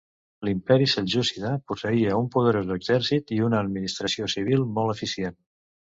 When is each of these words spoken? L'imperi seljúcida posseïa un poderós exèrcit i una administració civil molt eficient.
L'imperi 0.47 0.87
seljúcida 0.93 1.51
posseïa 1.73 2.17
un 2.21 2.31
poderós 2.37 2.73
exèrcit 2.77 3.35
i 3.39 3.41
una 3.49 3.63
administració 3.67 4.31
civil 4.37 4.65
molt 4.79 4.95
eficient. 4.99 5.39